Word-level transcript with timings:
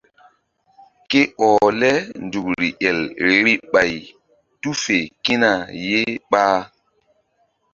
Ke 1.09 1.21
ɔh 1.47 1.57
le 1.79 1.91
nzukri 2.25 2.69
el 2.87 2.99
vbi 3.25 3.53
ɓay 3.71 3.93
tu 4.61 4.69
fe 4.83 4.97
kína 5.23 5.51
ye 5.89 6.01
ɓa. 6.31 6.43